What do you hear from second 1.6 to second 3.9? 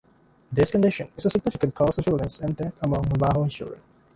cause of illness and death among Navajo children.